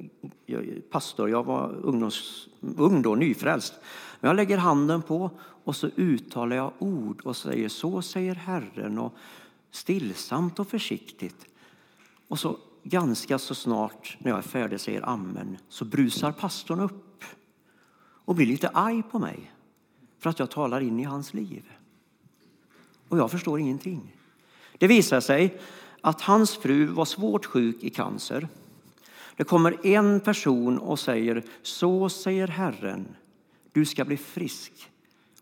[0.90, 1.30] pastor.
[1.30, 3.74] Jag var ungdoms, ung då, nyfrälst.
[4.20, 5.30] Men jag lägger handen på
[5.64, 9.14] och så uttalar jag ord och säger så säger Herren och
[9.70, 11.46] stillsamt och försiktigt.
[12.28, 17.24] Och så ganska så snart när jag är färdig säger amen så brusar pastorn upp
[18.24, 19.52] och blir lite arg på mig
[20.18, 21.62] för att jag talar in i hans liv.
[23.08, 24.16] Och jag förstår ingenting.
[24.78, 25.60] Det visar sig
[26.00, 28.48] att hans fru var svårt sjuk i cancer.
[29.36, 33.16] Det kommer en person och säger, så säger Herren,
[33.72, 34.90] du ska bli frisk.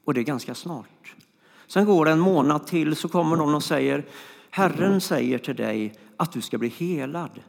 [0.05, 1.15] Och det är ganska snart.
[1.69, 4.07] Sen går det en månad till så kommer någon och säger,
[4.51, 7.41] Herren säger till dig att du ska bli helad.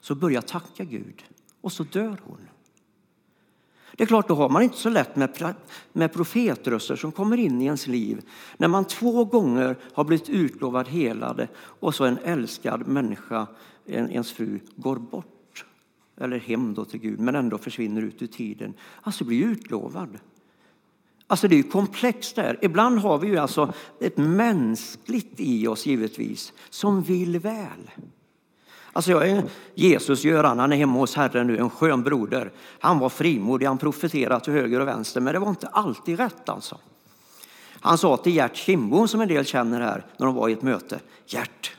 [0.00, 1.24] Så börja tacka Gud
[1.60, 2.38] och så dör hon.
[3.96, 5.54] Det är klart, då har man inte så lätt med,
[5.92, 8.22] med profetröster som kommer in i ens liv.
[8.56, 13.46] När man två gånger har blivit utlovad helade och så en älskad människa,
[13.86, 15.64] en, ens fru, går bort.
[16.16, 18.74] Eller hem då till Gud, men ändå försvinner ut ur tiden.
[19.02, 20.18] Alltså blir utlovad.
[21.30, 22.58] Alltså det är komplext där.
[22.62, 27.90] Ibland har vi ju alltså ett mänskligt i oss givetvis som vill väl.
[28.92, 32.52] Alltså jag är Jesus Göran, han är hemma hos Herren nu, en skön broder.
[32.78, 36.48] Han var frimodig, han profeterade till höger och vänster, men det var inte alltid rätt
[36.48, 36.78] alltså.
[37.80, 40.62] Han sa till Gert Kindbom, som en del känner här, när de var i ett
[40.62, 41.00] möte.
[41.26, 41.76] Gert,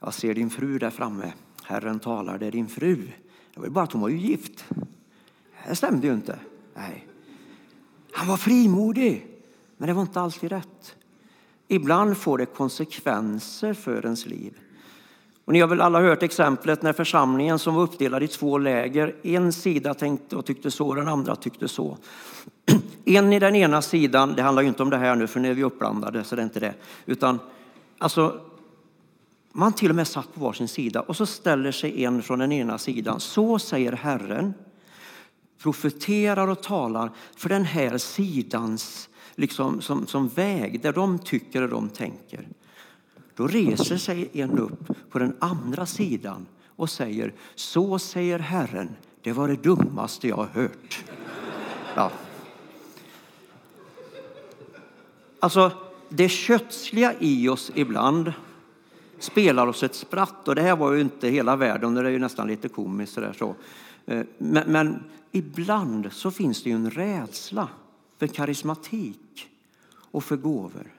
[0.00, 1.32] jag ser din fru där framme.
[1.62, 2.96] Herren talar, det är din fru.
[3.54, 4.64] Det var bara att hon var ju gift.
[5.68, 6.38] Det stämde ju inte.
[6.74, 7.07] Nej.
[8.12, 9.26] Han var frimodig,
[9.76, 10.96] men det var inte alltid rätt.
[11.68, 14.58] Ibland får det konsekvenser för ens liv.
[15.44, 19.16] Och ni har väl alla hört exemplet när församlingen som var uppdelad i två läger,
[19.22, 21.98] en sida tänkte och tyckte så, den andra tyckte så.
[23.04, 25.50] En i den ena sidan, det handlar ju inte om det här nu för nu
[25.50, 26.74] är vi uppblandade så det är inte det,
[27.06, 27.38] utan
[27.98, 28.40] alltså
[29.52, 32.52] man till och med satt på varsin sida och så ställer sig en från den
[32.52, 33.20] ena sidan.
[33.20, 34.54] Så säger Herren,
[35.58, 41.68] profeterar och talar för den här sidans liksom, som, som väg, där de tycker och
[41.68, 42.48] de tänker.
[43.34, 49.32] Då reser sig en upp på den andra sidan och säger Så säger Herren, det
[49.32, 51.04] var det dummaste jag har hört.
[51.94, 52.10] Ja.
[55.40, 55.70] Alltså,
[56.08, 58.32] det kötsliga i oss ibland
[59.18, 60.48] spelar oss ett spratt.
[60.48, 63.12] Och det här var ju inte hela världen, det är ju nästan lite komiskt.
[63.14, 63.54] Så där, så.
[64.08, 67.68] Eh, men, men ibland så finns det ju en rädsla
[68.18, 69.48] för karismatik
[70.10, 70.92] och för gåvor.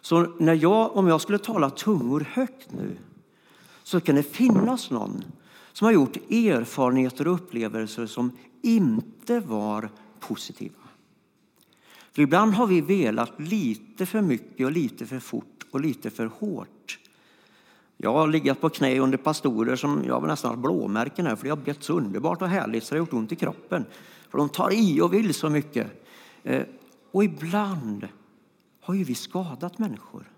[0.00, 2.96] Så när jag, om jag skulle tala tungor högt nu
[3.82, 5.24] så kan det finnas någon
[5.72, 9.88] som har gjort erfarenheter och upplevelser som inte var
[10.20, 10.74] positiva.
[12.12, 16.26] För ibland har vi velat lite för mycket och lite för fort och lite för
[16.26, 16.98] hårt.
[18.02, 21.44] Jag har legat på knä under pastorer som jag har nästan har blåmärken här för
[21.44, 23.84] det har bett så underbart och härligt så det har gjort ont i kroppen.
[24.28, 26.04] För de tar i och vill så mycket.
[26.42, 26.62] Eh,
[27.10, 28.08] och ibland
[28.80, 30.30] har ju vi skadat människor.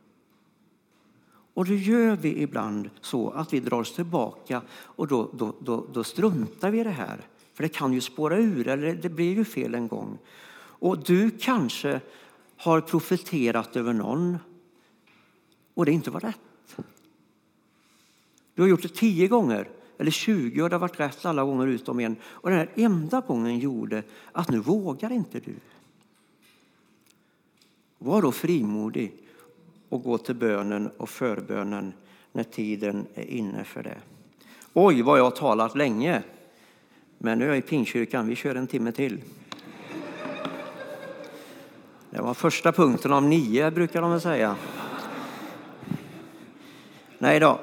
[1.55, 5.87] Och då gör vi ibland så att vi drar oss tillbaka och då, då, då,
[5.93, 7.21] då struntar vi i det här.
[7.55, 10.19] För det kan ju spåra ur, eller det blir ju fel en gång.
[10.55, 12.01] Och du kanske
[12.57, 14.39] har profeterat över någon
[15.75, 16.41] och det inte var rätt.
[18.55, 21.67] Du har gjort det tio gånger eller tjugo och det har varit rätt alla gånger
[21.67, 22.17] utom en.
[22.25, 25.55] Och den här enda gången gjorde att nu vågar inte du.
[27.99, 29.15] Var då frimodig
[29.89, 31.93] och gå till bönen och förbönen
[32.33, 33.99] när tiden är inne för det.
[34.73, 36.23] Oj, vad jag har talat länge.
[37.19, 39.21] Men nu är jag i Pingstkyrkan, vi kör en timme till.
[42.11, 44.57] Det var första punkten av nio, brukar de väl säga.
[47.19, 47.61] Nej då.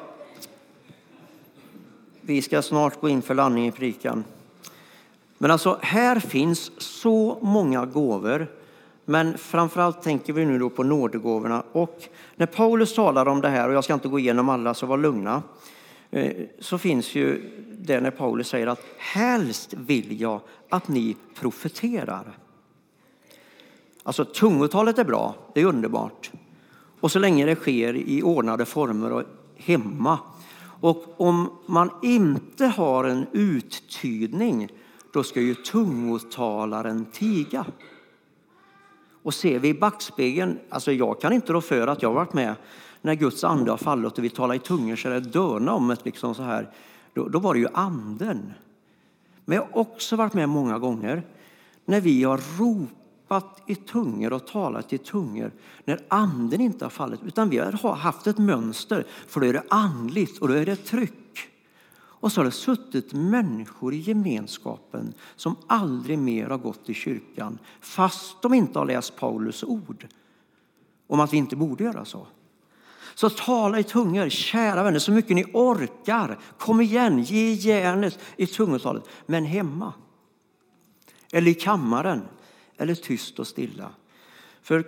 [2.29, 4.23] Vi ska snart gå in för landning i prikan.
[5.37, 8.47] Men alltså, här finns så många gåvor.
[9.05, 11.63] Men framförallt tänker vi nu då på nådegåvorna.
[11.71, 12.03] Och
[12.35, 14.97] när Paulus talar om det här, och jag ska inte gå igenom alla, så var
[14.97, 15.43] lugna.
[16.11, 22.37] Eh, så finns ju det när Paulus säger att helst vill jag att ni profeterar.
[24.03, 26.31] Alltså tungotalet är bra, det är underbart.
[26.99, 29.23] Och så länge det sker i ordnade former och
[29.55, 30.19] hemma.
[30.79, 34.69] Och om man inte har en uttydning,
[35.13, 37.65] då ska ju tungotalaren tiga.
[39.23, 42.33] Och ser vi i backspegeln, alltså jag kan inte rå för att jag har varit
[42.33, 42.55] med
[43.01, 45.91] när Guds ande har fallit och vi talar i tungor så är det dörna om
[45.91, 46.69] ett liksom så här.
[47.13, 48.53] Då, då var det ju anden.
[49.45, 51.23] Men jag har också varit med många gånger
[51.85, 52.98] när vi har ropat
[53.65, 55.51] i tungor och talat i tungor
[55.85, 59.63] när anden inte har fallit utan vi har haft ett mönster för då är det
[59.69, 61.13] andligt och då är det tryck.
[62.21, 67.57] Och så har det suttit människor i gemenskapen som aldrig mer har gått i kyrkan
[67.81, 70.07] fast de inte har läst Paulus ord
[71.07, 72.27] om att vi inte borde göra så.
[73.15, 76.39] Så tala i tungor, kära vänner, så mycket ni orkar.
[76.57, 79.93] Kom igen, ge järnet i tungotalet, men hemma.
[81.31, 82.21] Eller i kammaren,
[82.79, 83.91] eller tyst och stilla.
[84.61, 84.83] För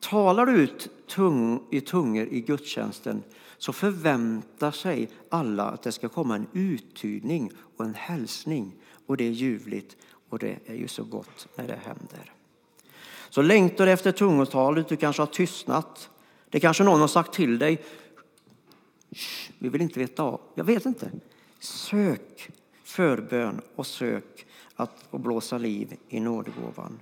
[0.00, 3.22] talar du ut tung, i tungor i gudstjänsten
[3.58, 8.72] så förväntar sig alla att det ska komma en uttydning och en hälsning.
[9.06, 9.96] Och det är ljuvligt
[10.28, 12.32] och det är ju så gott när det händer.
[13.30, 16.10] Så längtar du efter tungotalet, du kanske har tystnat.
[16.50, 17.84] Det kanske någon har sagt till dig.
[19.58, 20.40] Vi vill inte veta av.
[20.54, 21.10] Jag vet inte.
[21.58, 22.50] Sök
[22.84, 27.00] förbön och sök att blåsa liv i nådegåvan.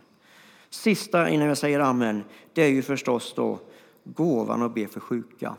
[0.70, 3.58] Sista innan jag säger amen, det är ju förstås då
[4.04, 5.56] gåvan att be för sjuka.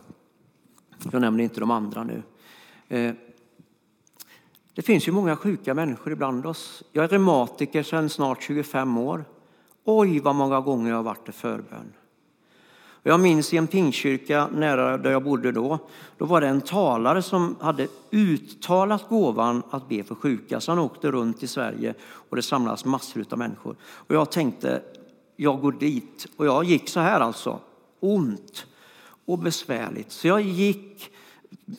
[1.12, 2.24] Jag nämner inte de andra nu.
[2.88, 3.14] Eh,
[4.74, 6.84] det finns ju många sjuka människor ibland oss.
[6.92, 9.26] Jag är reumatiker sedan snart 25 år.
[9.84, 11.94] Oj, vad många gånger jag har varit i förbön.
[13.06, 15.80] Jag minns i en pingkyrka nära där jag bodde då,
[16.18, 20.60] då var det en talare som hade uttalat gåvan att be för sjuka.
[20.60, 23.76] Så han åkte runt i Sverige och det samlades massor av människor.
[23.84, 24.82] Och jag tänkte,
[25.36, 26.28] jag går dit.
[26.38, 27.60] Och jag gick så här alltså,
[28.00, 28.66] ont
[29.26, 30.12] och besvärligt.
[30.12, 31.12] Så jag gick,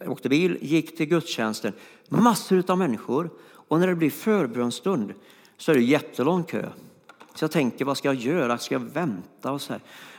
[0.06, 1.72] åkte bil, gick till gudstjänsten.
[2.08, 3.30] Massor av människor.
[3.68, 5.14] Och när det blir förbönstund
[5.56, 6.68] så är det jättelång kö.
[7.34, 8.58] Så jag tänker, vad ska jag göra?
[8.58, 9.52] Ska jag vänta?
[9.52, 9.72] Och så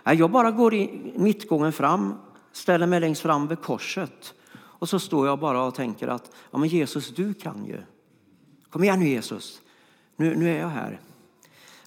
[0.04, 0.14] här.
[0.14, 2.14] Jag bara går i mittgången fram,
[2.52, 4.34] ställer mig längst fram vid korset.
[4.58, 7.78] Och så står jag bara och tänker att ja, men Jesus, du kan ju.
[8.70, 9.62] Kom igen nu Jesus,
[10.16, 11.00] nu, nu är jag här.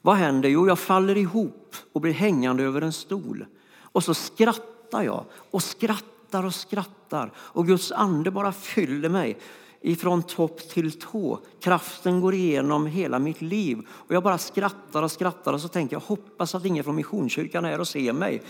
[0.03, 0.49] Vad händer?
[0.49, 3.47] Jo, jag faller ihop och blir hängande över en stol.
[3.81, 7.33] Och så skrattar jag och skrattar och skrattar.
[7.37, 9.39] Och Guds ande bara fyller mig
[9.81, 11.39] ifrån topp till tå.
[11.61, 13.79] Kraften går igenom hela mitt liv.
[13.91, 17.65] Och jag bara skrattar och skrattar och så tänker jag hoppas att ingen från Missionskyrkan
[17.65, 18.43] är här och ser mig.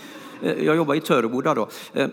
[0.43, 1.69] Eh, jag jobbar i Töreboda då.
[1.93, 2.09] Eh,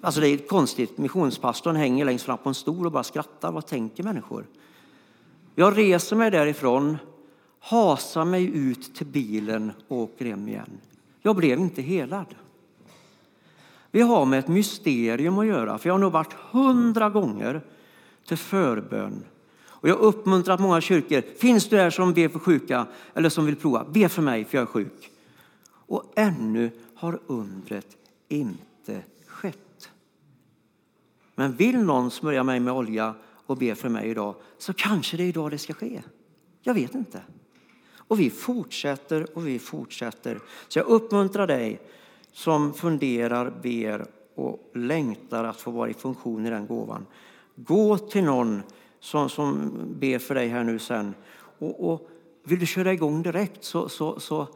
[0.00, 3.52] alltså det är konstigt, missionspastorn hänger längst fram på en stol och bara skrattar.
[3.52, 4.46] Vad tänker människor?
[5.54, 6.98] Jag reser mig därifrån,
[7.60, 10.70] hasar mig ut till bilen och åker hem igen.
[11.22, 12.26] Jag blev inte helad.
[13.90, 17.62] Vi har med ett mysterium att göra, för jag har nog varit hundra gånger
[18.26, 19.24] till förbön.
[19.82, 21.22] Och jag uppmuntrar många kyrkor.
[21.38, 23.86] Finns du här som ber för sjuka eller som vill prova?
[23.92, 25.10] Be för mig för jag är sjuk.
[25.66, 27.96] Och ännu har undret
[28.28, 29.90] inte skett.
[31.34, 33.14] Men vill någon smörja mig med olja
[33.46, 36.02] och be för mig idag så kanske det är idag det ska ske.
[36.62, 37.22] Jag vet inte.
[37.96, 40.40] Och vi fortsätter och vi fortsätter.
[40.68, 41.80] Så jag uppmuntrar dig
[42.32, 47.06] som funderar, ber och längtar att få vara i funktion i den gåvan.
[47.54, 48.62] Gå till någon
[49.00, 51.14] som, som ber för dig här nu sen.
[51.58, 52.10] Och, och
[52.44, 54.48] vill du köra igång direkt så, så, så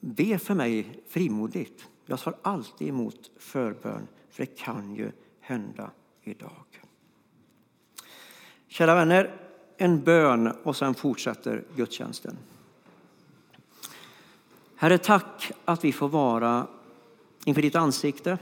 [0.00, 1.86] be för mig frimodigt.
[2.06, 5.90] Jag tar alltid emot förbön, för det kan ju hända
[6.22, 6.82] idag.
[8.68, 9.34] Kära vänner,
[9.76, 12.38] en bön och sen fortsätter gudstjänsten.
[14.76, 16.66] Herre, tack att vi får vara
[17.44, 18.38] inför ditt ansikte.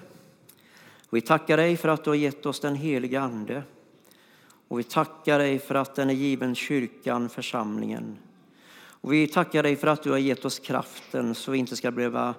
[1.11, 3.62] vi tackar dig för att du har gett oss den heliga Ande
[4.69, 8.19] och vi tackar dig för att den är given kyrkan, församlingen.
[9.01, 11.91] Och vi tackar dig för att du har gett oss kraften så vi inte ska
[11.91, 12.35] behöva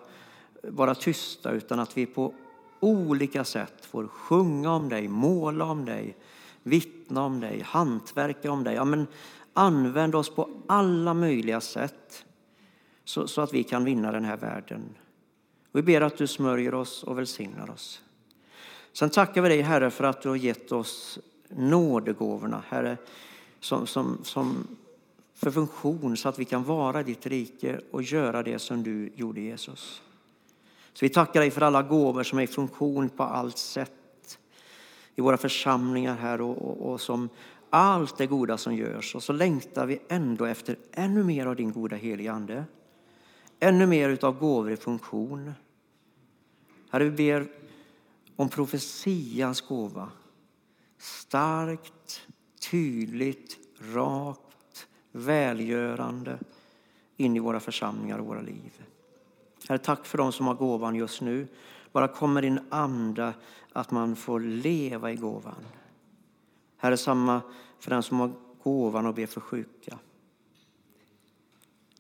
[0.64, 2.34] vara tysta utan att vi på
[2.80, 6.18] olika sätt får sjunga om dig, måla om dig,
[6.64, 8.76] vittna om dig, hantverka om dig.
[8.76, 9.08] Ja, men
[9.54, 12.26] använd oss på alla möjliga sätt
[13.04, 14.96] så, så att vi kan vinna den här världen.
[15.72, 18.02] Vi ber att du smörjer oss och välsignar oss.
[18.94, 21.20] Sen tackar vi dig Herre för att du har gett oss
[21.50, 22.98] nådegåvorna, Herre,
[23.60, 24.68] som, som, som
[25.34, 29.12] för funktion så att vi kan vara i ditt rike och göra det som du
[29.16, 30.02] gjorde Jesus.
[30.94, 34.40] Så vi tackar dig för alla gåvor som är i funktion på allt sätt
[35.16, 37.30] i våra församlingar här och, och, och som
[37.70, 39.16] allt det goda som görs.
[39.16, 42.64] Och så längtar vi ändå efter ännu mer av din goda heliga Ande.
[43.60, 45.54] Ännu mer av gåvor i funktion.
[46.90, 47.48] Herre, vi ber
[48.36, 50.10] om profetians gåva.
[50.98, 52.28] Starkt,
[52.72, 53.58] tydligt,
[53.94, 56.40] rakt, välgörande
[57.18, 58.86] in i våra församlingar och våra liv.
[59.68, 61.48] Herre, tack för dem som har gåvan just nu.
[61.92, 63.34] Bara kommer din ande
[63.74, 65.66] att man får leva i gåvan.
[66.78, 67.42] Herre, samma
[67.80, 68.32] för den som har
[68.64, 70.00] gåvan att be för sjuka.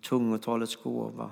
[0.01, 1.31] Tungotalets gåva,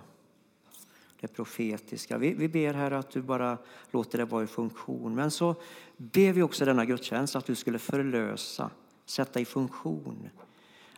[1.28, 2.18] det profetiska.
[2.18, 3.58] Vi, vi ber Herre att du bara
[3.92, 5.16] låter det vara i funktion.
[5.16, 5.56] Men så
[5.98, 8.70] ber vi också denna gudstjänst att du skulle förlösa,
[9.06, 10.30] sätta i funktion.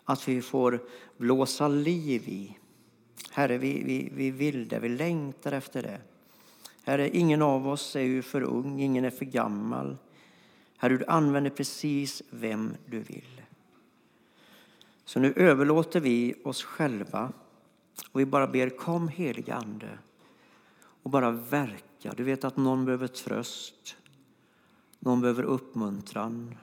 [0.04, 0.80] Att vi får
[1.18, 2.58] blåsa liv i.
[3.32, 6.02] Herre, vi, vi, vi vill det, vi längtar efter det.
[6.84, 9.98] Herre, ingen av oss är ju för ung, ingen är för gammal.
[10.78, 13.42] Herre, du använder precis vem du vill.
[15.06, 17.32] Så nu överlåter vi oss själva
[18.12, 19.98] och vi bara ber kom heliga Ande
[21.08, 22.14] och bara verka.
[22.18, 23.98] Du vet att någon behöver tröst,
[25.00, 26.56] någon behöver uppmuntran,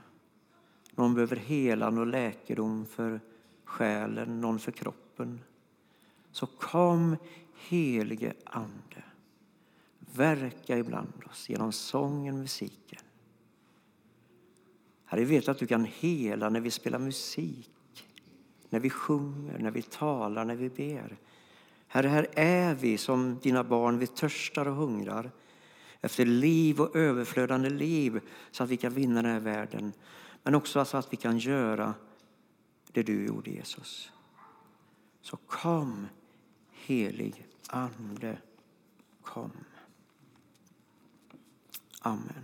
[0.95, 3.20] någon behöver helan och läkedom för
[3.64, 5.40] själen, någon för kroppen.
[6.32, 7.16] Så kom
[7.68, 9.05] helige Ande,
[9.99, 13.03] verka ibland oss genom sången, musiken.
[15.05, 18.07] Herre, vi vet att du kan hela när vi spelar musik,
[18.68, 21.18] när vi sjunger, när vi talar, när vi ber.
[21.95, 25.30] Herre, här är vi som dina barn, vi törstar och hungrar
[26.01, 28.20] efter liv och överflödande liv
[28.51, 29.92] så att vi kan vinna den här världen.
[30.42, 31.95] Men också så att vi kan göra
[32.92, 34.12] det du gjorde, Jesus.
[35.20, 36.07] Så kom,
[36.72, 38.38] helig Ande,
[39.22, 39.53] kom.
[42.01, 42.43] Amen.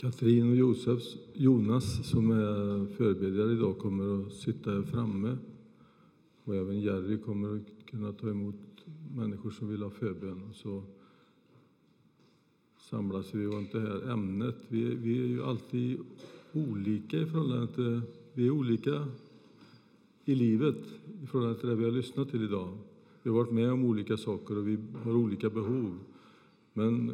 [0.00, 5.36] Katrin och Josefs, Jonas som är förebedjare idag kommer att sitta här framme.
[6.44, 8.54] Och även Jerry kommer att kunna ta emot
[9.16, 10.50] människor som vill ha förbön.
[10.54, 10.82] Så
[12.78, 14.56] samlas vi runt det här ämnet.
[14.68, 15.98] Vi, vi är ju alltid
[16.52, 18.00] olika i förhållande till...
[18.32, 19.06] Vi är olika
[20.24, 20.84] i livet
[21.22, 22.78] i förhållande till det vi har lyssnat till idag.
[23.22, 25.98] Vi har varit med om olika saker och vi har olika behov.
[26.72, 27.12] Men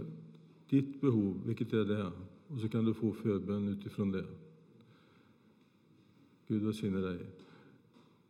[0.68, 2.12] ditt behov, vilket är det?
[2.48, 4.24] Och så kan du få förbön utifrån det.
[6.48, 7.18] Gud välsigne dig.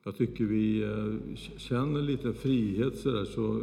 [0.04, 3.62] Jag tycker vi eh, känner lite frihet så där, så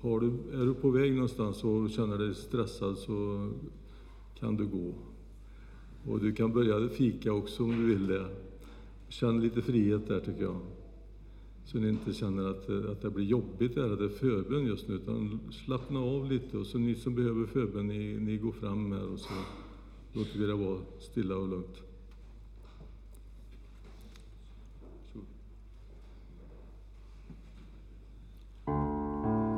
[0.00, 3.50] har du, är du på väg någonstans och känner dig stressad så
[4.38, 4.94] kan du gå.
[6.06, 8.26] Och du kan börja fika också om du vill det.
[9.08, 10.60] Känn lite frihet där tycker jag.
[11.64, 14.66] Så ni inte känner att, eh, att det blir jobbigt där, att det är förbön
[14.66, 16.58] just nu, utan slappna av lite.
[16.58, 19.32] Och så ni som behöver förbön, ni, ni går fram här och så
[20.12, 21.76] låter vi det vara stilla och lugnt.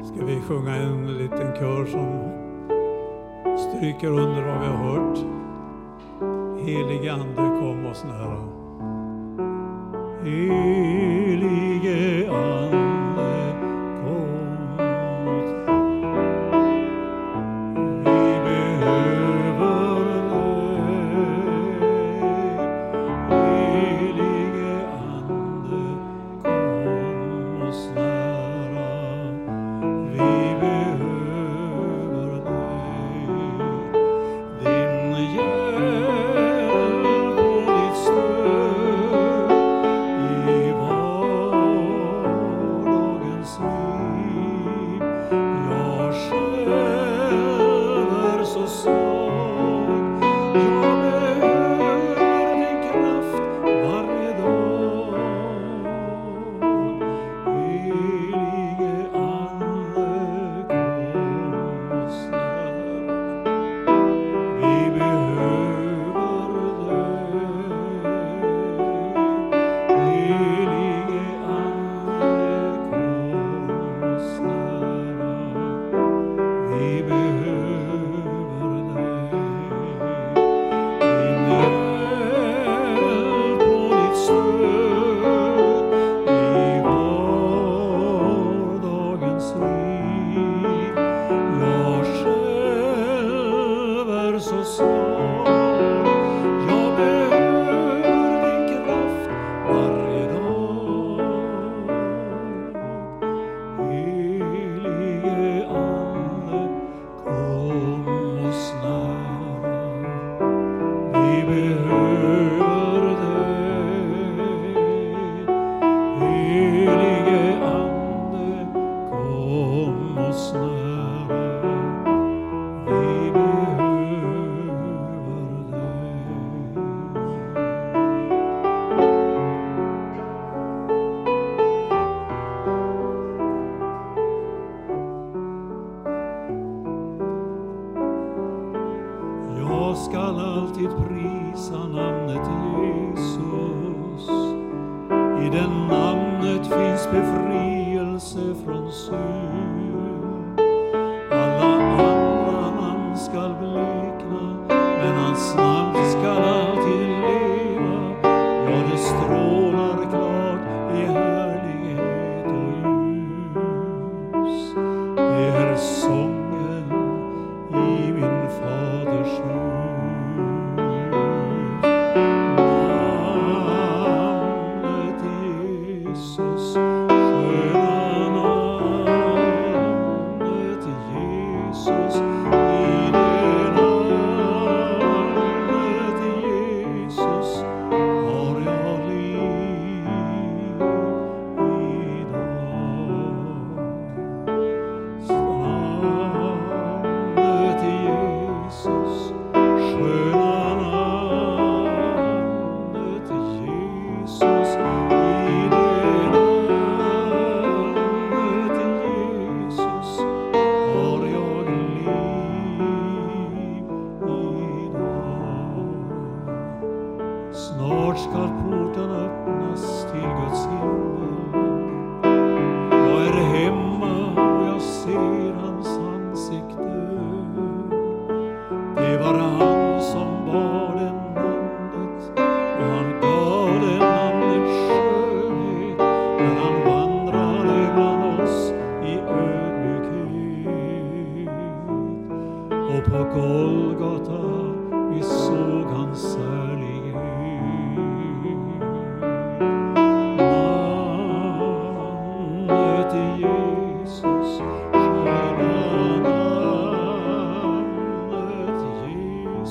[0.06, 2.30] Ska vi sjunga en liten kör som
[3.58, 5.18] stryker under vad vi har hört?
[6.66, 8.54] Helige Ande, kom oss nära.
[10.22, 11.53] Helig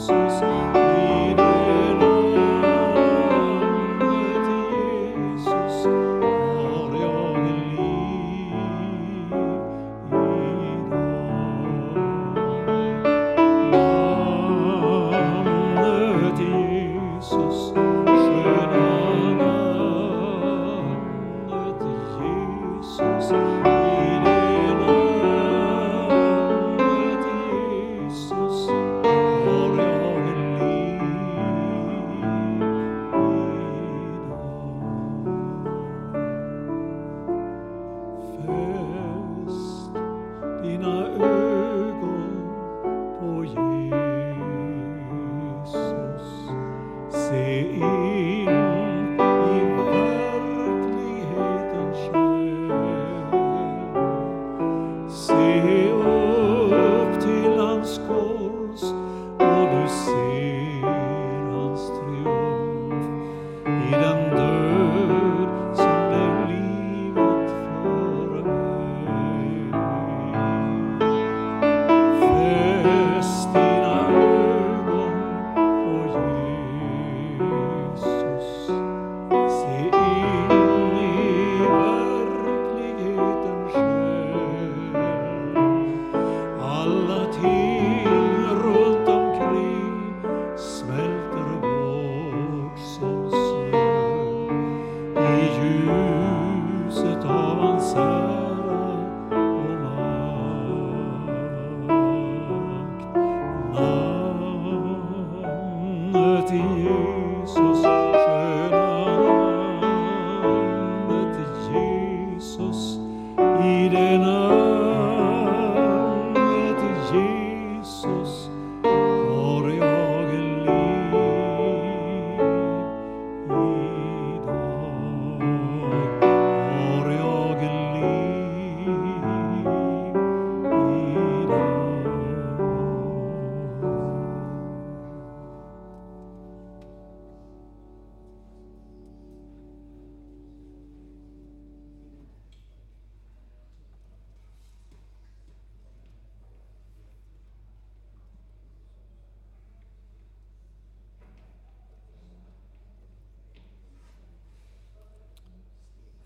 [0.07, 0.52] Jesus.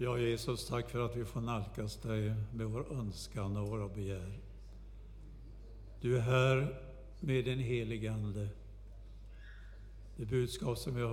[0.08, 4.40] Ja, Jesus, tack för att vi får nalkas dig med vår önskan och våra begär.
[6.02, 6.82] Du är här
[7.20, 8.48] med din helige Ande.
[10.16, 11.06] Det budskap som jag har